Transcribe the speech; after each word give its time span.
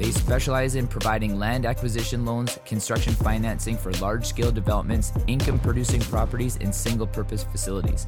They 0.00 0.12
specialize 0.12 0.76
in 0.76 0.88
providing 0.88 1.38
land 1.38 1.66
acquisition 1.66 2.24
loans, 2.24 2.58
construction 2.64 3.12
financing 3.12 3.76
for 3.76 3.92
large 4.00 4.24
scale 4.24 4.50
developments, 4.50 5.12
income 5.26 5.58
producing 5.58 6.00
properties, 6.00 6.56
and 6.58 6.74
single 6.74 7.06
purpose 7.06 7.44
facilities. 7.44 8.06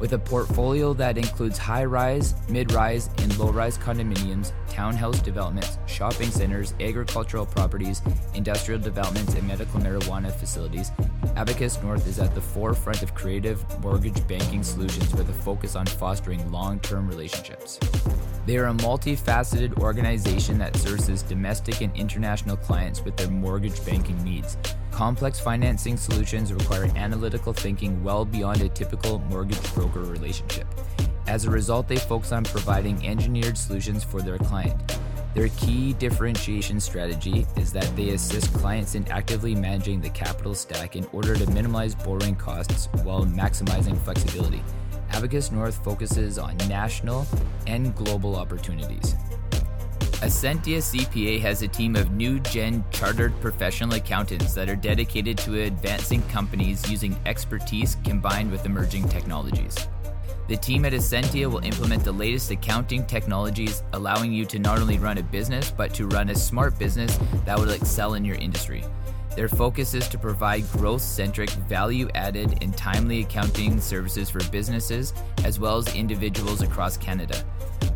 With 0.00 0.14
a 0.14 0.18
portfolio 0.18 0.94
that 0.94 1.18
includes 1.18 1.58
high 1.58 1.84
rise, 1.84 2.34
mid 2.48 2.72
rise, 2.72 3.10
and 3.18 3.38
low 3.38 3.50
rise 3.50 3.76
condominiums, 3.76 4.52
townhouse 4.70 5.20
developments, 5.20 5.76
shopping 5.84 6.30
centers, 6.30 6.72
agricultural 6.80 7.44
properties, 7.44 8.00
industrial 8.32 8.80
developments, 8.80 9.34
and 9.34 9.46
medical 9.46 9.80
marijuana 9.80 10.32
facilities, 10.32 10.92
Abacus 11.36 11.82
North 11.82 12.06
is 12.08 12.18
at 12.20 12.34
the 12.34 12.40
forefront 12.40 13.02
of 13.02 13.14
creative 13.14 13.62
mortgage 13.80 14.26
banking 14.26 14.62
solutions 14.62 15.12
with 15.14 15.28
a 15.28 15.32
focus 15.32 15.76
on 15.76 15.84
fostering 15.84 16.50
long 16.50 16.80
term 16.80 17.06
relationships. 17.06 17.78
They 18.46 18.58
are 18.58 18.66
a 18.66 18.74
multifaceted 18.74 19.78
organization 19.78 20.58
that 20.58 20.76
services 20.76 21.22
domestic 21.34 21.80
and 21.80 21.94
international 21.96 22.56
clients 22.56 23.02
with 23.04 23.16
their 23.16 23.28
mortgage 23.28 23.84
banking 23.84 24.22
needs. 24.22 24.56
Complex 24.92 25.40
financing 25.40 25.96
solutions 25.96 26.52
require 26.52 26.84
analytical 26.94 27.52
thinking 27.52 27.92
well 28.04 28.24
beyond 28.24 28.62
a 28.62 28.68
typical 28.68 29.18
mortgage 29.30 29.74
broker 29.74 30.02
relationship. 30.02 30.68
As 31.26 31.44
a 31.44 31.50
result, 31.50 31.88
they 31.88 31.96
focus 31.96 32.30
on 32.30 32.44
providing 32.44 33.04
engineered 33.04 33.58
solutions 33.58 34.04
for 34.04 34.22
their 34.22 34.38
client. 34.38 34.78
Their 35.34 35.48
key 35.48 35.94
differentiation 35.94 36.78
strategy 36.78 37.44
is 37.56 37.72
that 37.72 37.90
they 37.96 38.10
assist 38.10 38.54
clients 38.54 38.94
in 38.94 39.04
actively 39.08 39.56
managing 39.56 40.00
the 40.00 40.10
capital 40.10 40.54
stack 40.54 40.94
in 40.94 41.04
order 41.12 41.34
to 41.34 41.50
minimize 41.50 41.96
borrowing 41.96 42.36
costs 42.36 42.86
while 43.02 43.24
maximizing 43.24 43.98
flexibility. 44.04 44.62
Abacus 45.10 45.50
North 45.50 45.82
focuses 45.82 46.38
on 46.38 46.56
national 46.68 47.26
and 47.66 47.92
global 47.96 48.36
opportunities. 48.36 49.16
Ascentia 50.24 50.78
CPA 50.78 51.38
has 51.42 51.60
a 51.60 51.68
team 51.68 51.94
of 51.96 52.12
new 52.12 52.40
gen 52.40 52.82
chartered 52.90 53.38
professional 53.42 53.92
accountants 53.92 54.54
that 54.54 54.70
are 54.70 54.74
dedicated 54.74 55.36
to 55.36 55.64
advancing 55.64 56.22
companies 56.28 56.90
using 56.90 57.14
expertise 57.26 57.98
combined 58.04 58.50
with 58.50 58.64
emerging 58.64 59.06
technologies. 59.10 59.76
The 60.48 60.56
team 60.56 60.86
at 60.86 60.94
Ascentia 60.94 61.50
will 61.50 61.62
implement 61.62 62.04
the 62.04 62.12
latest 62.12 62.50
accounting 62.50 63.04
technologies, 63.04 63.82
allowing 63.92 64.32
you 64.32 64.46
to 64.46 64.58
not 64.58 64.78
only 64.78 64.98
run 64.98 65.18
a 65.18 65.22
business, 65.22 65.70
but 65.70 65.92
to 65.92 66.06
run 66.06 66.30
a 66.30 66.34
smart 66.34 66.78
business 66.78 67.18
that 67.44 67.58
will 67.58 67.68
excel 67.68 68.14
in 68.14 68.24
your 68.24 68.36
industry. 68.36 68.82
Their 69.36 69.48
focus 69.50 69.92
is 69.92 70.08
to 70.08 70.16
provide 70.16 70.66
growth 70.72 71.02
centric, 71.02 71.50
value 71.50 72.08
added, 72.14 72.62
and 72.62 72.74
timely 72.74 73.20
accounting 73.20 73.78
services 73.78 74.30
for 74.30 74.42
businesses 74.44 75.12
as 75.44 75.60
well 75.60 75.76
as 75.76 75.94
individuals 75.94 76.62
across 76.62 76.96
Canada. 76.96 77.44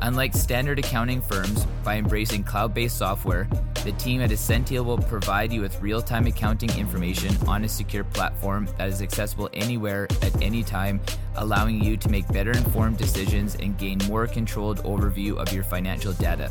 Unlike 0.01 0.35
standard 0.35 0.79
accounting 0.79 1.21
firms, 1.21 1.65
by 1.83 1.97
embracing 1.97 2.45
cloud 2.45 2.73
based 2.73 2.97
software, 2.99 3.49
the 3.85 3.93
team 3.93 4.21
at 4.21 4.31
Ascentia 4.31 4.85
will 4.85 4.99
provide 4.99 5.53
you 5.53 5.61
with 5.61 5.81
real 5.81 6.01
time 6.01 6.27
accounting 6.27 6.71
information 6.79 7.35
on 7.49 7.65
a 7.65 7.69
secure 7.69 8.05
platform 8.05 8.69
that 8.79 8.89
is 8.89 9.03
accessible 9.03 9.51
anywhere 9.53 10.07
at 10.23 10.41
any 10.41 10.63
time, 10.63 11.01
allowing 11.37 11.83
you 11.83 11.97
to 11.97 12.09
make 12.09 12.29
better 12.29 12.53
informed 12.53 12.97
decisions 12.97 13.57
and 13.57 13.77
gain 13.77 13.99
more 14.07 14.27
controlled 14.27 14.79
overview 14.85 15.37
of 15.37 15.53
your 15.53 15.65
financial 15.65 16.13
data. 16.13 16.51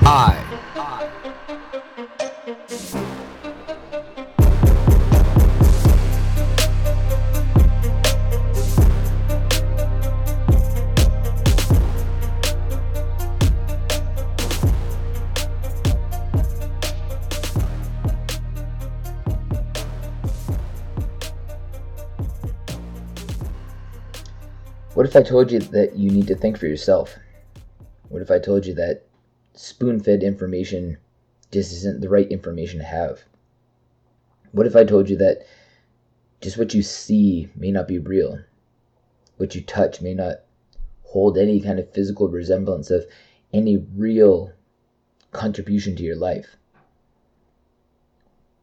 I. 0.00 0.40
What 24.94 25.06
if 25.06 25.16
I 25.16 25.22
told 25.22 25.50
you 25.50 25.58
that 25.58 25.96
you 25.96 26.10
need 26.10 26.26
to 26.28 26.34
think 26.34 26.58
for 26.58 26.66
yourself? 26.66 27.16
What 28.08 28.22
if 28.22 28.30
I 28.30 28.38
told 28.38 28.64
you 28.66 28.74
that 28.74 29.02
spoon 29.54 30.00
fed 30.00 30.22
information 30.22 30.98
just 31.52 31.72
isn't 31.72 32.00
the 32.00 32.08
right 32.08 32.30
information 32.30 32.80
to 32.80 32.84
have? 32.84 33.24
What 34.50 34.66
if 34.66 34.76
I 34.76 34.84
told 34.84 35.08
you 35.08 35.16
that 35.18 35.46
just 36.40 36.58
what 36.58 36.74
you 36.74 36.82
see 36.82 37.48
may 37.56 37.70
not 37.70 37.88
be 37.88 37.98
real? 37.98 38.40
What 39.36 39.54
you 39.54 39.62
touch 39.62 40.02
may 40.02 40.14
not 40.14 40.40
hold 41.02 41.38
any 41.38 41.60
kind 41.60 41.78
of 41.78 41.90
physical 41.90 42.28
resemblance 42.28 42.90
of 42.90 43.06
any 43.52 43.76
real 43.76 44.52
contribution 45.30 45.94
to 45.96 46.02
your 46.02 46.16
life? 46.16 46.56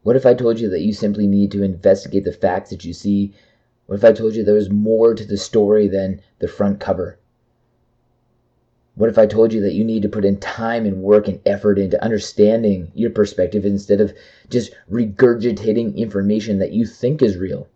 What 0.02 0.16
if 0.16 0.26
I 0.26 0.34
told 0.34 0.60
you 0.60 0.68
that 0.68 0.82
you 0.82 0.92
simply 0.92 1.26
need 1.26 1.52
to 1.52 1.62
investigate 1.62 2.24
the 2.24 2.32
facts 2.32 2.70
that 2.70 2.84
you 2.84 2.92
see? 2.92 3.34
What 3.86 3.96
if 3.96 4.04
I 4.04 4.12
told 4.12 4.34
you 4.34 4.44
there 4.44 4.54
was 4.54 4.70
more 4.70 5.14
to 5.14 5.24
the 5.24 5.38
story 5.38 5.88
than 5.88 6.20
the 6.40 6.48
front 6.48 6.80
cover? 6.80 7.18
What 8.94 9.08
if 9.08 9.16
I 9.16 9.26
told 9.26 9.52
you 9.52 9.60
that 9.62 9.72
you 9.72 9.84
need 9.84 10.02
to 10.02 10.08
put 10.08 10.24
in 10.24 10.36
time 10.38 10.84
and 10.84 11.02
work 11.02 11.26
and 11.26 11.40
effort 11.46 11.78
into 11.78 12.02
understanding 12.02 12.92
your 12.94 13.10
perspective 13.10 13.64
instead 13.64 14.00
of 14.00 14.12
just 14.50 14.72
regurgitating 14.90 15.96
information 15.96 16.58
that 16.58 16.72
you 16.72 16.84
think 16.84 17.22
is 17.22 17.38
real? 17.38 17.68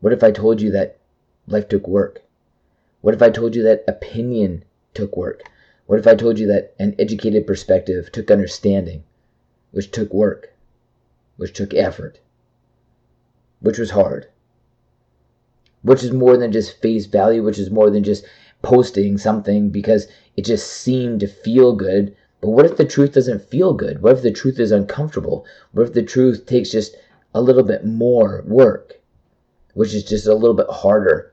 What 0.00 0.12
if 0.12 0.22
I 0.22 0.30
told 0.30 0.60
you 0.60 0.70
that 0.70 0.98
life 1.46 1.68
took 1.68 1.88
work? 1.88 2.22
What 3.00 3.14
if 3.14 3.22
I 3.22 3.30
told 3.30 3.56
you 3.56 3.62
that 3.64 3.84
opinion 3.88 4.64
took 4.94 5.16
work? 5.16 5.42
What 5.86 5.98
if 5.98 6.06
I 6.06 6.14
told 6.14 6.38
you 6.38 6.46
that 6.46 6.74
an 6.78 6.94
educated 6.98 7.46
perspective 7.46 8.12
took 8.12 8.30
understanding, 8.30 9.02
which 9.72 9.90
took 9.90 10.14
work, 10.14 10.54
which 11.36 11.52
took 11.52 11.74
effort, 11.74 12.20
which 13.60 13.78
was 13.78 13.90
hard, 13.90 14.28
which 15.82 16.04
is 16.04 16.12
more 16.12 16.36
than 16.36 16.52
just 16.52 16.80
face 16.80 17.06
value, 17.06 17.42
which 17.42 17.58
is 17.58 17.70
more 17.70 17.90
than 17.90 18.04
just 18.04 18.24
posting 18.62 19.18
something 19.18 19.70
because 19.70 20.06
it 20.36 20.44
just 20.44 20.70
seemed 20.70 21.20
to 21.20 21.26
feel 21.26 21.74
good. 21.74 22.14
But 22.40 22.50
what 22.50 22.64
if 22.64 22.76
the 22.76 22.84
truth 22.84 23.12
doesn't 23.12 23.42
feel 23.42 23.74
good? 23.74 24.02
What 24.02 24.16
if 24.16 24.22
the 24.22 24.30
truth 24.30 24.58
is 24.58 24.72
uncomfortable? 24.72 25.44
What 25.72 25.88
if 25.88 25.92
the 25.92 26.02
truth 26.02 26.46
takes 26.46 26.70
just 26.70 26.96
a 27.34 27.40
little 27.40 27.62
bit 27.62 27.84
more 27.84 28.42
work, 28.46 29.00
which 29.74 29.94
is 29.94 30.04
just 30.04 30.26
a 30.26 30.34
little 30.34 30.54
bit 30.56 30.68
harder, 30.68 31.32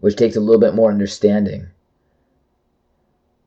which 0.00 0.16
takes 0.16 0.36
a 0.36 0.40
little 0.40 0.60
bit 0.60 0.74
more 0.74 0.90
understanding, 0.90 1.68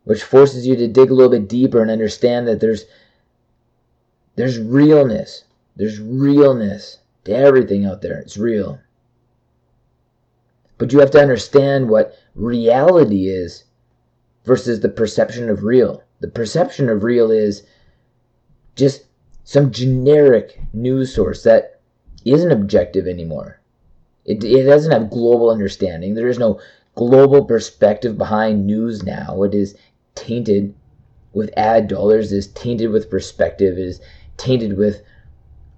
which 0.03 0.23
forces 0.23 0.65
you 0.65 0.75
to 0.75 0.87
dig 0.87 1.11
a 1.11 1.13
little 1.13 1.31
bit 1.31 1.47
deeper 1.47 1.81
and 1.81 1.91
understand 1.91 2.47
that 2.47 2.59
there's 2.59 2.85
there's 4.35 4.57
realness. 4.57 5.43
There's 5.75 5.99
realness 5.99 6.99
to 7.25 7.35
everything 7.35 7.85
out 7.85 8.01
there. 8.01 8.17
It's 8.19 8.37
real. 8.37 8.79
But 10.79 10.93
you 10.93 10.99
have 10.99 11.11
to 11.11 11.21
understand 11.21 11.89
what 11.89 12.15
reality 12.33 13.27
is 13.27 13.65
versus 14.45 14.79
the 14.79 14.89
perception 14.89 15.49
of 15.49 15.63
real. 15.63 16.01
The 16.21 16.29
perception 16.29 16.89
of 16.89 17.03
real 17.03 17.29
is 17.29 17.63
just 18.75 19.03
some 19.43 19.71
generic 19.71 20.59
news 20.73 21.13
source 21.13 21.43
that 21.43 21.81
isn't 22.23 22.51
objective 22.51 23.07
anymore. 23.07 23.59
It, 24.25 24.43
it 24.43 24.63
doesn't 24.63 24.91
have 24.91 25.09
global 25.09 25.49
understanding. 25.49 26.13
There 26.13 26.29
is 26.29 26.39
no 26.39 26.61
global 26.95 27.43
perspective 27.43 28.17
behind 28.17 28.65
news 28.65 29.03
now. 29.03 29.43
It 29.43 29.53
is 29.53 29.75
tainted 30.15 30.73
with 31.33 31.53
ad 31.57 31.89
dollars, 31.89 32.31
is 32.31 32.47
tainted 32.47 32.91
with 32.91 33.09
perspective, 33.09 33.77
it 33.77 33.85
is 33.85 34.01
tainted 34.37 34.77
with 34.77 35.01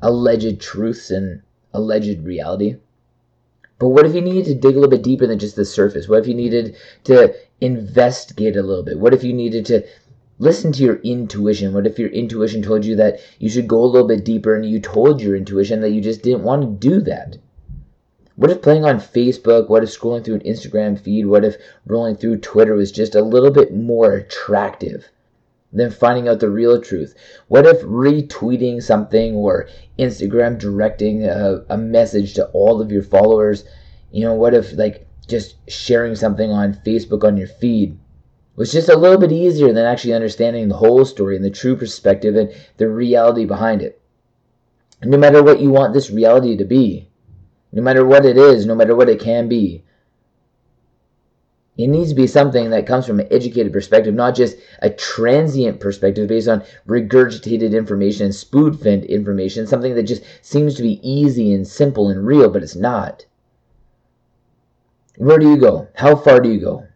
alleged 0.02 0.62
truths 0.62 1.10
and 1.10 1.42
alleged 1.74 2.24
reality. 2.24 2.76
But 3.82 3.90
what 3.90 4.06
if 4.06 4.14
you 4.14 4.22
needed 4.22 4.46
to 4.46 4.54
dig 4.54 4.76
a 4.76 4.80
little 4.80 4.92
bit 4.92 5.02
deeper 5.02 5.26
than 5.26 5.40
just 5.40 5.56
the 5.56 5.66
surface? 5.66 6.08
What 6.08 6.20
if 6.20 6.28
you 6.28 6.36
needed 6.36 6.76
to 7.06 7.34
investigate 7.60 8.56
a 8.56 8.62
little 8.62 8.84
bit? 8.84 9.00
What 9.00 9.12
if 9.12 9.24
you 9.24 9.34
needed 9.34 9.66
to 9.66 9.84
listen 10.38 10.72
to 10.74 10.84
your 10.84 10.98
intuition? 10.98 11.74
What 11.74 11.88
if 11.88 11.98
your 11.98 12.10
intuition 12.10 12.62
told 12.62 12.86
you 12.86 12.96
that 12.98 13.20
you 13.40 13.50
should 13.50 13.68
go 13.68 13.84
a 13.84 13.92
little 13.92 14.08
bit 14.08 14.24
deeper 14.24 14.54
and 14.54 14.64
you 14.64 14.80
told 14.80 15.20
your 15.20 15.36
intuition 15.36 15.82
that 15.82 15.90
you 15.90 16.00
just 16.00 16.22
didn't 16.22 16.44
want 16.44 16.62
to 16.62 16.90
do 16.90 17.02
that? 17.02 17.38
What 18.36 18.52
if 18.52 18.62
playing 18.62 18.86
on 18.86 19.00
Facebook, 19.00 19.68
what 19.68 19.82
if 19.82 19.90
scrolling 19.90 20.24
through 20.24 20.36
an 20.36 20.42
Instagram 20.42 21.00
feed, 21.00 21.26
what 21.26 21.44
if 21.44 21.58
rolling 21.88 22.18
through 22.18 22.38
Twitter 22.38 22.76
was 22.76 22.92
just 22.92 23.16
a 23.16 23.24
little 23.24 23.50
bit 23.50 23.74
more 23.74 24.14
attractive 24.14 25.10
than 25.74 25.92
finding 25.92 26.28
out 26.28 26.40
the 26.40 26.50
real 26.50 26.82
truth? 26.82 27.16
What 27.48 27.66
if 27.66 27.82
retweeting 27.82 28.82
something 28.82 29.36
or 29.36 29.68
Instagram 30.02 30.58
directing 30.58 31.26
a, 31.26 31.64
a 31.70 31.78
message 31.78 32.34
to 32.34 32.48
all 32.48 32.82
of 32.82 32.92
your 32.92 33.04
followers. 33.04 33.64
You 34.12 34.24
know, 34.24 34.34
what 34.34 34.54
if 34.54 34.74
like 34.74 35.08
just 35.28 35.56
sharing 35.70 36.16
something 36.16 36.52
on 36.52 36.74
Facebook 36.86 37.24
on 37.24 37.38
your 37.38 37.48
feed 37.48 37.98
was 38.56 38.72
just 38.72 38.90
a 38.90 38.98
little 38.98 39.20
bit 39.20 39.32
easier 39.32 39.72
than 39.72 39.86
actually 39.86 40.14
understanding 40.14 40.68
the 40.68 40.78
whole 40.78 41.06
story 41.06 41.36
and 41.36 41.46
the 41.46 41.50
true 41.50 41.76
perspective 41.76 42.36
and 42.36 42.54
the 42.78 42.90
reality 42.90 43.46
behind 43.46 43.82
it. 43.82 44.02
no 45.04 45.18
matter 45.18 45.42
what 45.42 45.62
you 45.62 45.70
want 45.70 45.94
this 45.94 46.12
reality 46.12 46.58
to 46.58 46.66
be, 46.66 47.08
no 47.72 47.82
matter 47.82 48.06
what 48.06 48.26
it 48.26 48.38
is, 48.38 48.66
no 48.66 48.76
matter 48.76 48.96
what 48.96 49.10
it 49.10 49.20
can 49.20 49.48
be, 49.48 49.84
it 51.78 51.88
needs 51.88 52.10
to 52.10 52.16
be 52.16 52.28
something 52.28 52.70
that 52.70 52.86
comes 52.86 53.08
from 53.08 53.20
an 53.20 53.28
educated 53.32 53.72
perspective, 53.72 54.14
not 54.14 54.36
just 54.36 54.58
a 54.82 54.90
transient 54.90 55.80
perspective 55.80 56.28
based 56.28 56.50
on 56.50 56.64
regurgitated 56.88 57.72
information 57.72 58.26
and 58.26 58.36
spoon 58.36 58.78
fed 58.78 59.06
information, 59.06 59.66
something 59.66 59.96
that 59.96 60.04
just 60.04 60.24
seems 60.42 60.76
to 60.76 60.84
be 60.84 61.00
easy 61.08 61.54
and 61.54 61.66
simple 61.66 62.10
and 62.10 62.26
real, 62.28 62.50
but 62.50 62.62
it's 62.62 62.76
not. 62.76 63.26
Where 65.16 65.40
do 65.40 65.50
you 65.50 65.58
go? 65.58 65.88
How 65.96 66.16
far 66.16 66.40
do 66.40 66.50
you 66.50 66.60
go? 66.60 66.88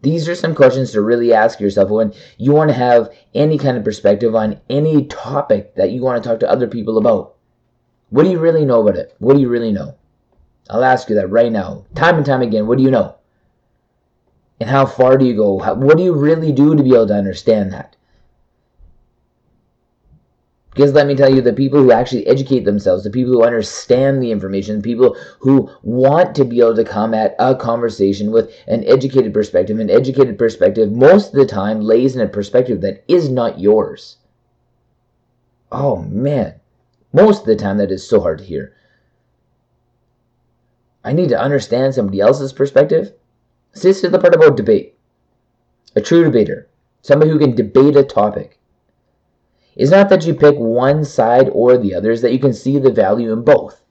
These 0.00 0.28
are 0.28 0.34
some 0.34 0.54
questions 0.54 0.90
to 0.92 1.02
really 1.02 1.32
ask 1.32 1.60
yourself 1.60 1.90
when 1.90 2.12
you 2.36 2.52
want 2.52 2.70
to 2.70 2.74
have 2.74 3.12
any 3.34 3.58
kind 3.58 3.76
of 3.76 3.84
perspective 3.84 4.34
on 4.34 4.60
any 4.68 5.06
topic 5.06 5.74
that 5.76 5.90
you 5.92 6.02
want 6.02 6.22
to 6.22 6.28
talk 6.28 6.40
to 6.40 6.50
other 6.50 6.66
people 6.66 6.98
about. 6.98 7.34
What 8.10 8.24
do 8.24 8.30
you 8.30 8.38
really 8.38 8.64
know 8.64 8.80
about 8.80 8.96
it? 8.96 9.14
What 9.18 9.34
do 9.34 9.40
you 9.40 9.48
really 9.48 9.72
know? 9.72 9.94
I'll 10.68 10.84
ask 10.84 11.08
you 11.08 11.14
that 11.16 11.28
right 11.28 11.52
now. 11.52 11.84
Time 11.94 12.16
and 12.16 12.26
time 12.26 12.42
again, 12.42 12.66
what 12.66 12.78
do 12.78 12.84
you 12.84 12.90
know? 12.90 13.16
And 14.60 14.70
how 14.70 14.86
far 14.86 15.18
do 15.18 15.24
you 15.24 15.34
go? 15.34 15.54
What 15.54 15.96
do 15.96 16.02
you 16.02 16.14
really 16.14 16.52
do 16.52 16.76
to 16.76 16.82
be 16.82 16.90
able 16.90 17.08
to 17.08 17.14
understand 17.14 17.72
that? 17.72 17.96
Because 20.74 20.94
let 20.94 21.06
me 21.06 21.14
tell 21.14 21.32
you, 21.32 21.42
the 21.42 21.52
people 21.52 21.82
who 21.82 21.92
actually 21.92 22.26
educate 22.26 22.64
themselves, 22.64 23.04
the 23.04 23.10
people 23.10 23.32
who 23.32 23.44
understand 23.44 24.22
the 24.22 24.30
information, 24.30 24.76
the 24.76 24.82
people 24.82 25.16
who 25.40 25.70
want 25.82 26.34
to 26.36 26.46
be 26.46 26.60
able 26.60 26.76
to 26.76 26.84
come 26.84 27.12
at 27.12 27.34
a 27.38 27.54
conversation 27.54 28.30
with 28.30 28.50
an 28.66 28.82
educated 28.84 29.34
perspective, 29.34 29.78
an 29.78 29.90
educated 29.90 30.38
perspective 30.38 30.90
most 30.90 31.28
of 31.28 31.34
the 31.34 31.44
time 31.44 31.82
lays 31.82 32.16
in 32.16 32.22
a 32.22 32.28
perspective 32.28 32.80
that 32.80 33.04
is 33.06 33.28
not 33.28 33.60
yours. 33.60 34.16
Oh 35.70 35.96
man, 35.96 36.54
most 37.12 37.40
of 37.40 37.46
the 37.46 37.56
time 37.56 37.76
that 37.76 37.90
is 37.90 38.08
so 38.08 38.20
hard 38.20 38.38
to 38.38 38.44
hear. 38.44 38.74
I 41.04 41.12
need 41.12 41.28
to 41.30 41.40
understand 41.40 41.94
somebody 41.94 42.20
else's 42.20 42.52
perspective 42.52 43.12
this 43.72 44.04
is 44.04 44.10
the 44.10 44.18
part 44.18 44.34
about 44.34 44.56
debate. 44.56 44.98
A 45.96 46.00
true 46.00 46.24
debater, 46.24 46.68
somebody 47.00 47.30
who 47.30 47.38
can 47.38 47.54
debate 47.54 47.96
a 47.96 48.04
topic, 48.04 48.58
is 49.74 49.90
not 49.90 50.08
that 50.10 50.26
you 50.26 50.34
pick 50.34 50.56
one 50.56 51.04
side 51.04 51.48
or 51.50 51.78
the 51.78 51.94
other, 51.94 52.10
is 52.10 52.20
that 52.22 52.32
you 52.32 52.38
can 52.38 52.52
see 52.52 52.78
the 52.78 52.90
value 52.90 53.32
in 53.32 53.42
both. 53.42 53.82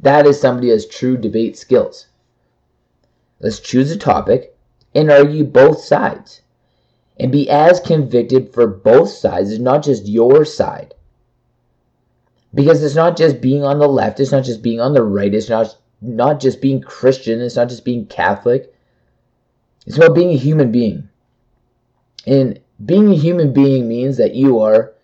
That 0.00 0.26
is 0.26 0.40
somebody 0.40 0.68
who 0.68 0.72
has 0.72 0.86
true 0.86 1.16
debate 1.16 1.56
skills. 1.56 2.06
Let's 3.40 3.60
choose 3.60 3.90
a 3.90 3.96
topic 3.96 4.56
and 4.94 5.10
argue 5.10 5.44
both 5.44 5.80
sides. 5.80 6.40
And 7.18 7.30
be 7.30 7.48
as 7.48 7.78
convicted 7.78 8.52
for 8.52 8.66
both 8.66 9.10
sides 9.10 9.52
as 9.52 9.60
not 9.60 9.84
just 9.84 10.06
your 10.06 10.44
side. 10.44 10.94
Because 12.52 12.82
it's 12.82 12.94
not 12.94 13.16
just 13.16 13.40
being 13.40 13.62
on 13.62 13.78
the 13.78 13.88
left, 13.88 14.18
it's 14.18 14.32
not 14.32 14.44
just 14.44 14.62
being 14.62 14.80
on 14.80 14.94
the 14.94 15.02
right, 15.02 15.32
it's 15.32 15.48
not 15.48 15.76
not 16.04 16.40
just 16.40 16.60
being 16.60 16.80
Christian, 16.80 17.40
it's 17.40 17.56
not 17.56 17.68
just 17.68 17.84
being 17.84 18.06
Catholic. 18.06 18.74
It's 19.86 19.96
about 19.96 20.14
being 20.14 20.30
a 20.30 20.36
human 20.36 20.72
being. 20.72 21.08
And 22.26 22.60
being 22.84 23.10
a 23.10 23.16
human 23.16 23.52
being 23.52 23.88
means 23.88 24.16
that 24.16 24.34
you 24.34 24.60
are 24.60 24.94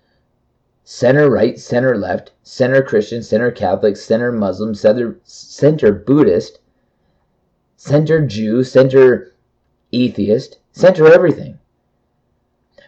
center 0.84 1.30
right, 1.30 1.56
center 1.58 1.96
left, 1.96 2.32
center 2.42 2.82
Christian, 2.82 3.22
center 3.22 3.52
Catholic, 3.52 3.96
center 3.96 4.32
Muslim, 4.32 4.74
center, 4.74 5.20
center 5.22 5.92
Buddhist, 5.92 6.58
center 7.76 8.26
Jew, 8.26 8.64
center 8.64 9.32
atheist, 9.92 10.58
center 10.72 11.06
everything. 11.12 11.59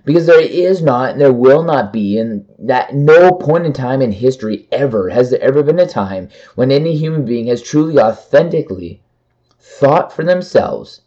Because 0.05 0.27
there 0.27 0.41
is 0.41 0.83
not 0.83 1.13
and 1.13 1.21
there 1.21 1.33
will 1.33 1.63
not 1.63 1.93
be, 1.93 2.19
and 2.19 2.45
that 2.59 2.93
no 2.93 3.31
point 3.31 3.67
in 3.67 3.73
time 3.73 4.03
in 4.03 4.11
history 4.11 4.67
ever 4.73 5.11
has 5.11 5.31
there 5.31 5.41
ever 5.41 5.63
been 5.63 5.79
a 5.79 5.87
time 5.87 6.29
when 6.57 6.73
any 6.73 6.97
human 6.97 7.25
being 7.25 7.47
has 7.47 7.63
truly 7.63 8.01
authentically 8.01 9.01
thought 9.61 10.13
for 10.13 10.25
themselves 10.25 11.03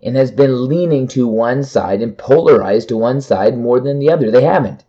and 0.00 0.14
has 0.14 0.30
been 0.30 0.68
leaning 0.68 1.08
to 1.08 1.26
one 1.26 1.64
side 1.64 2.00
and 2.00 2.16
polarized 2.16 2.88
to 2.90 2.96
one 2.96 3.20
side 3.20 3.58
more 3.58 3.80
than 3.80 3.98
the 3.98 4.10
other. 4.10 4.30
They 4.30 4.44
haven't. 4.44 4.84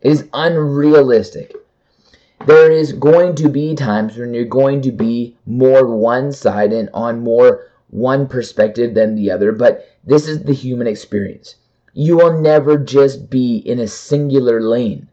It 0.00 0.12
is 0.12 0.28
unrealistic. 0.32 1.56
There 2.46 2.70
is 2.70 2.92
going 2.92 3.34
to 3.36 3.48
be 3.48 3.74
times 3.74 4.16
when 4.16 4.34
you're 4.34 4.44
going 4.44 4.82
to 4.82 4.92
be 4.92 5.36
more 5.46 5.86
one 5.86 6.30
side 6.30 6.72
and 6.72 6.88
on 6.94 7.20
more 7.20 7.66
one 7.90 8.28
perspective 8.28 8.94
than 8.94 9.16
the 9.16 9.32
other, 9.32 9.50
but 9.50 9.84
this 10.04 10.28
is 10.28 10.44
the 10.44 10.54
human 10.54 10.86
experience. 10.86 11.56
You 11.94 12.16
will 12.16 12.40
never 12.40 12.78
just 12.78 13.28
be 13.28 13.56
in 13.56 13.78
a 13.78 13.86
singular 13.86 14.62
lane. 14.62 15.08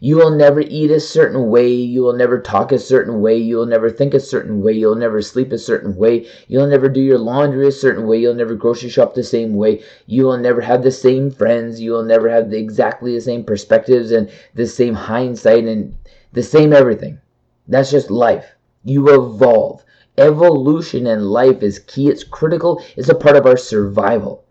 You 0.00 0.16
will 0.16 0.32
never 0.32 0.60
eat 0.60 0.90
a 0.90 0.98
certain 0.98 1.50
way. 1.50 1.68
You 1.68 2.02
will 2.02 2.14
never 2.14 2.40
talk 2.40 2.72
a 2.72 2.80
certain 2.80 3.20
way. 3.20 3.36
You 3.36 3.58
will 3.58 3.66
never 3.66 3.90
think 3.90 4.12
a 4.12 4.18
certain 4.18 4.60
way. 4.60 4.72
You'll 4.72 4.96
never 4.96 5.22
sleep 5.22 5.52
a 5.52 5.58
certain 5.58 5.94
way. 5.94 6.26
You'll 6.48 6.66
never 6.66 6.88
do 6.88 7.00
your 7.00 7.18
laundry 7.18 7.68
a 7.68 7.70
certain 7.70 8.08
way. 8.08 8.18
You'll 8.18 8.34
never 8.34 8.56
grocery 8.56 8.90
shop 8.90 9.14
the 9.14 9.22
same 9.22 9.54
way. 9.54 9.84
You 10.06 10.24
will 10.24 10.36
never 10.36 10.60
have 10.62 10.82
the 10.82 10.90
same 10.90 11.30
friends. 11.30 11.80
You 11.80 11.92
will 11.92 12.02
never 12.02 12.28
have 12.28 12.50
the, 12.50 12.58
exactly 12.58 13.14
the 13.14 13.20
same 13.20 13.44
perspectives 13.44 14.10
and 14.10 14.28
the 14.52 14.66
same 14.66 14.94
hindsight 14.94 15.62
and 15.66 15.94
the 16.32 16.42
same 16.42 16.72
everything. 16.72 17.20
That's 17.68 17.92
just 17.92 18.10
life. 18.10 18.56
You 18.82 19.14
evolve. 19.14 19.84
Evolution 20.18 21.06
in 21.06 21.26
life 21.26 21.62
is 21.62 21.78
key. 21.78 22.08
It's 22.08 22.24
critical. 22.24 22.82
It's 22.96 23.08
a 23.08 23.14
part 23.14 23.36
of 23.36 23.46
our 23.46 23.56
survival 23.56 24.42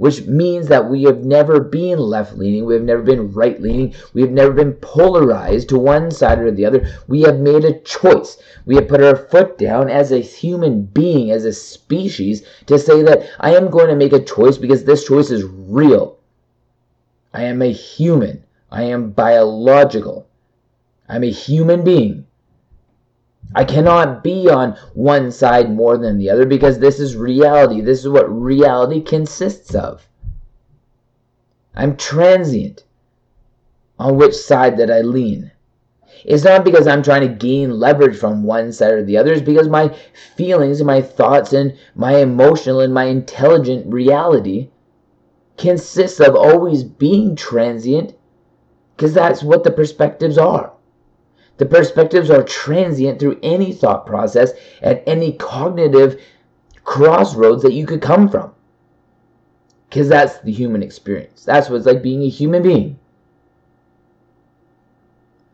which 0.00 0.24
means 0.24 0.68
that 0.68 0.88
we 0.88 1.02
have 1.02 1.26
never 1.26 1.60
been 1.60 1.98
left 1.98 2.34
leaning, 2.34 2.64
we 2.64 2.72
have 2.72 2.82
never 2.82 3.02
been 3.02 3.30
right 3.34 3.60
leaning, 3.60 3.94
we 4.14 4.22
have 4.22 4.30
never 4.30 4.50
been 4.50 4.72
polarized 4.72 5.68
to 5.68 5.78
one 5.78 6.10
side 6.10 6.38
or 6.38 6.50
the 6.50 6.64
other. 6.64 6.88
We 7.06 7.20
have 7.20 7.38
made 7.38 7.66
a 7.66 7.78
choice. 7.80 8.38
We 8.64 8.76
have 8.76 8.88
put 8.88 9.02
our 9.02 9.14
foot 9.14 9.58
down 9.58 9.90
as 9.90 10.10
a 10.10 10.20
human 10.20 10.84
being, 10.84 11.30
as 11.30 11.44
a 11.44 11.52
species, 11.52 12.46
to 12.64 12.78
say 12.78 13.02
that 13.02 13.28
I 13.40 13.54
am 13.54 13.68
going 13.68 13.88
to 13.88 13.94
make 13.94 14.14
a 14.14 14.24
choice 14.24 14.56
because 14.56 14.84
this 14.84 15.04
choice 15.06 15.30
is 15.30 15.44
real. 15.44 16.16
I 17.34 17.42
am 17.42 17.60
a 17.60 17.70
human. 17.70 18.44
I 18.70 18.84
am 18.84 19.10
biological. 19.10 20.26
I'm 21.10 21.24
a 21.24 21.30
human 21.30 21.84
being. 21.84 22.24
I 23.54 23.64
cannot 23.64 24.22
be 24.22 24.48
on 24.48 24.76
one 24.94 25.32
side 25.32 25.74
more 25.74 25.98
than 25.98 26.18
the 26.18 26.30
other 26.30 26.46
because 26.46 26.78
this 26.78 27.00
is 27.00 27.16
reality. 27.16 27.80
This 27.80 28.00
is 28.00 28.08
what 28.08 28.30
reality 28.30 29.00
consists 29.00 29.74
of. 29.74 30.06
I'm 31.74 31.96
transient 31.96 32.84
on 33.98 34.16
which 34.16 34.34
side 34.34 34.76
that 34.78 34.90
I 34.90 35.00
lean. 35.00 35.50
It's 36.24 36.44
not 36.44 36.64
because 36.64 36.86
I'm 36.86 37.02
trying 37.02 37.22
to 37.22 37.34
gain 37.34 37.78
leverage 37.78 38.16
from 38.16 38.42
one 38.44 38.72
side 38.72 38.92
or 38.92 39.04
the 39.04 39.16
other. 39.16 39.32
It's 39.32 39.42
because 39.42 39.68
my 39.68 39.96
feelings 40.36 40.80
and 40.80 40.86
my 40.86 41.00
thoughts 41.00 41.52
and 41.52 41.76
my 41.94 42.18
emotional 42.18 42.80
and 42.80 42.92
my 42.92 43.04
intelligent 43.04 43.92
reality 43.92 44.70
consists 45.56 46.20
of 46.20 46.36
always 46.36 46.84
being 46.84 47.36
transient 47.36 48.14
because 48.96 49.14
that's 49.14 49.42
what 49.42 49.64
the 49.64 49.70
perspectives 49.70 50.38
are. 50.38 50.72
The 51.60 51.66
perspectives 51.66 52.30
are 52.30 52.42
transient 52.42 53.20
through 53.20 53.38
any 53.42 53.70
thought 53.70 54.06
process 54.06 54.52
at 54.80 55.02
any 55.06 55.34
cognitive 55.34 56.18
crossroads 56.84 57.62
that 57.64 57.74
you 57.74 57.84
could 57.84 58.00
come 58.00 58.30
from. 58.30 58.54
Because 59.86 60.08
that's 60.08 60.38
the 60.38 60.52
human 60.52 60.82
experience. 60.82 61.44
That's 61.44 61.68
what 61.68 61.76
it's 61.76 61.84
like 61.84 62.02
being 62.02 62.22
a 62.22 62.30
human 62.30 62.62
being. 62.62 62.98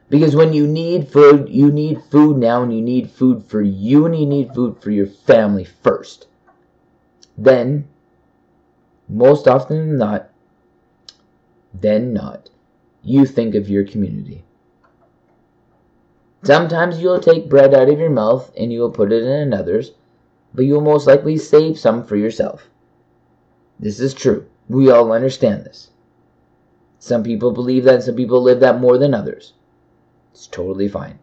Because 0.09 0.37
when 0.37 0.53
you 0.53 0.69
need 0.69 1.09
food, 1.09 1.49
you 1.49 1.73
need 1.73 2.01
food 2.05 2.37
now, 2.37 2.63
and 2.63 2.73
you 2.73 2.83
need 2.83 3.11
food 3.11 3.43
for 3.43 3.61
you, 3.61 4.07
and 4.07 4.17
you 4.17 4.27
need 4.27 4.55
food 4.55 4.81
for 4.81 4.93
your 4.93 5.09
family 5.09 5.65
first. 5.65 6.29
Then, 7.37 7.89
most 9.09 9.49
often 9.49 9.89
than 9.89 9.99
not, 9.99 10.31
then 11.75 12.13
not, 12.13 12.49
you 13.03 13.27
think 13.27 13.57
of 13.57 13.69
your 13.69 13.85
community. 13.85 14.45
Sometimes 16.43 17.00
you'll 17.00 17.21
take 17.21 17.49
bread 17.49 17.75
out 17.75 17.88
of 17.88 17.99
your 17.99 18.11
mouth 18.11 18.52
and 18.57 18.73
you 18.73 18.81
will 18.81 18.90
put 18.90 19.12
it 19.12 19.23
in 19.23 19.28
another's, 19.28 19.93
but 20.55 20.64
you 20.64 20.75
will 20.75 20.81
most 20.81 21.07
likely 21.07 21.37
save 21.37 21.78
some 21.78 22.05
for 22.05 22.16
yourself. 22.16 22.69
This 23.78 24.00
is 24.00 24.14
true. 24.14 24.47
We 24.69 24.90
all 24.90 25.12
understand 25.12 25.64
this. 25.64 25.90
Some 26.99 27.23
people 27.23 27.52
believe 27.52 27.85
that, 27.85 27.97
and 27.97 28.02
some 28.02 28.16
people 28.16 28.43
live 28.43 28.61
that 28.61 28.81
more 28.81 28.99
than 28.99 29.14
others. 29.14 29.52
It's 30.33 30.47
totally 30.47 30.88
fine. 30.88 31.19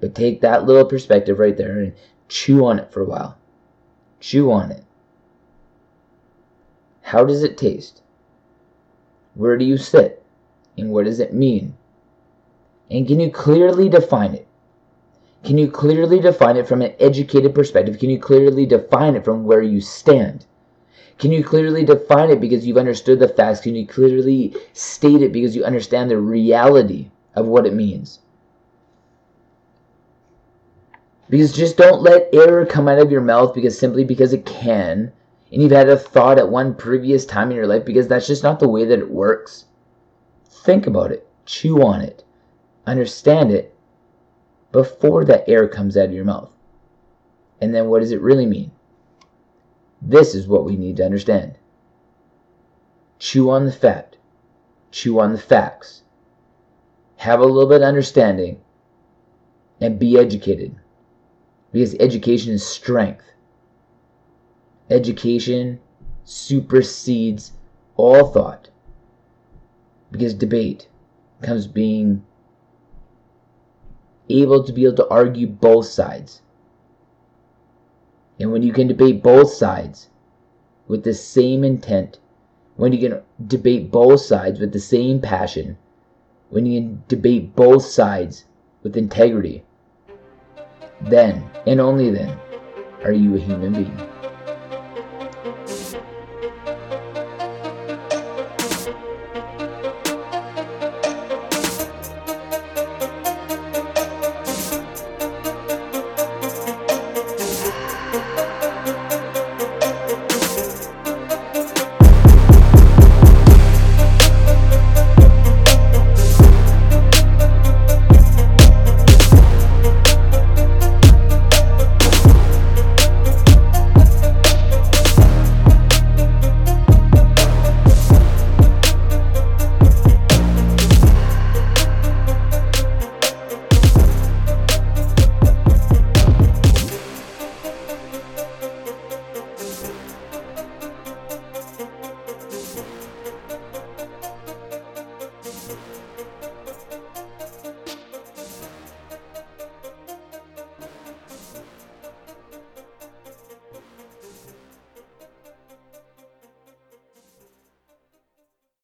But 0.00 0.14
take 0.14 0.40
that 0.40 0.64
little 0.64 0.84
perspective 0.84 1.38
right 1.38 1.56
there 1.56 1.80
and 1.80 1.94
chew 2.28 2.64
on 2.66 2.78
it 2.78 2.92
for 2.92 3.00
a 3.00 3.06
while. 3.06 3.38
Chew 4.20 4.52
on 4.52 4.70
it. 4.70 4.84
How 7.02 7.24
does 7.24 7.42
it 7.42 7.56
taste? 7.56 8.02
Where 9.34 9.56
do 9.56 9.64
you 9.64 9.78
sit? 9.78 10.22
And 10.76 10.90
what 10.90 11.06
does 11.06 11.20
it 11.20 11.32
mean? 11.32 11.77
And 12.90 13.06
can 13.06 13.20
you 13.20 13.30
clearly 13.30 13.88
define 13.88 14.34
it? 14.34 14.46
Can 15.44 15.58
you 15.58 15.70
clearly 15.70 16.20
define 16.20 16.56
it 16.56 16.66
from 16.66 16.82
an 16.82 16.94
educated 16.98 17.54
perspective? 17.54 17.98
Can 17.98 18.10
you 18.10 18.18
clearly 18.18 18.66
define 18.66 19.14
it 19.14 19.24
from 19.24 19.44
where 19.44 19.62
you 19.62 19.80
stand? 19.80 20.46
Can 21.18 21.32
you 21.32 21.42
clearly 21.44 21.84
define 21.84 22.30
it 22.30 22.40
because 22.40 22.66
you've 22.66 22.76
understood 22.76 23.18
the 23.18 23.28
facts? 23.28 23.60
Can 23.60 23.74
you 23.74 23.86
clearly 23.86 24.54
state 24.72 25.22
it 25.22 25.32
because 25.32 25.54
you 25.54 25.64
understand 25.64 26.10
the 26.10 26.18
reality 26.18 27.10
of 27.34 27.46
what 27.46 27.66
it 27.66 27.74
means? 27.74 28.20
Because 31.28 31.52
just 31.52 31.76
don't 31.76 32.02
let 32.02 32.30
error 32.32 32.64
come 32.64 32.88
out 32.88 32.98
of 32.98 33.10
your 33.10 33.20
mouth 33.20 33.52
because 33.52 33.78
simply 33.78 34.04
because 34.04 34.32
it 34.32 34.46
can, 34.46 35.12
and 35.52 35.62
you've 35.62 35.72
had 35.72 35.88
a 35.88 35.96
thought 35.96 36.38
at 36.38 36.50
one 36.50 36.74
previous 36.74 37.26
time 37.26 37.50
in 37.50 37.56
your 37.56 37.66
life 37.66 37.84
because 37.84 38.08
that's 38.08 38.26
just 38.26 38.42
not 38.42 38.60
the 38.60 38.68
way 38.68 38.84
that 38.84 38.98
it 38.98 39.10
works. 39.10 39.66
Think 40.46 40.86
about 40.86 41.12
it, 41.12 41.26
chew 41.44 41.82
on 41.82 42.00
it, 42.00 42.24
understand 42.88 43.52
it 43.52 43.74
before 44.72 45.24
that 45.24 45.48
air 45.48 45.68
comes 45.68 45.96
out 45.96 46.06
of 46.06 46.12
your 46.12 46.24
mouth. 46.24 46.50
And 47.60 47.74
then 47.74 47.88
what 47.88 48.00
does 48.00 48.12
it 48.12 48.20
really 48.20 48.46
mean? 48.46 48.70
This 50.00 50.34
is 50.34 50.46
what 50.46 50.64
we 50.64 50.76
need 50.76 50.96
to 50.98 51.04
understand. 51.04 51.58
Chew 53.18 53.50
on 53.50 53.66
the 53.66 53.72
fat. 53.72 54.16
Chew 54.90 55.18
on 55.18 55.32
the 55.32 55.38
facts. 55.38 56.02
Have 57.16 57.40
a 57.40 57.46
little 57.46 57.68
bit 57.68 57.82
of 57.82 57.88
understanding 57.88 58.60
and 59.80 59.98
be 59.98 60.18
educated. 60.18 60.76
Because 61.72 61.94
education 61.96 62.54
is 62.54 62.64
strength. 62.64 63.24
Education 64.88 65.80
supersedes 66.24 67.52
all 67.96 68.28
thought. 68.28 68.70
Because 70.10 70.32
debate 70.32 70.88
comes 71.42 71.66
being 71.66 72.24
able 74.28 74.64
to 74.64 74.72
be 74.72 74.84
able 74.84 74.96
to 74.96 75.08
argue 75.08 75.46
both 75.46 75.86
sides 75.86 76.42
and 78.40 78.52
when 78.52 78.62
you 78.62 78.72
can 78.72 78.86
debate 78.86 79.22
both 79.22 79.52
sides 79.52 80.08
with 80.86 81.02
the 81.02 81.14
same 81.14 81.64
intent, 81.64 82.18
when 82.76 82.92
you 82.92 83.08
can 83.08 83.22
debate 83.46 83.90
both 83.90 84.20
sides 84.20 84.60
with 84.60 84.72
the 84.72 84.80
same 84.80 85.20
passion, 85.20 85.76
when 86.50 86.64
you 86.64 86.80
can 86.80 87.02
debate 87.08 87.56
both 87.56 87.84
sides 87.84 88.44
with 88.82 88.96
integrity, 88.96 89.64
then 91.00 91.44
and 91.66 91.80
only 91.80 92.10
then 92.10 92.38
are 93.04 93.12
you 93.12 93.36
a 93.36 93.40
human 93.40 93.72
being. 93.72 94.08